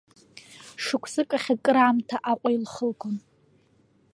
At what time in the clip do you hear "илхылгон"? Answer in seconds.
2.55-3.15